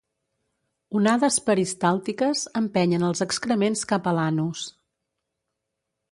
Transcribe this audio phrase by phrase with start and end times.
[0.99, 4.65] Onades peristàltiques empenyen els excrements cap a l'anus.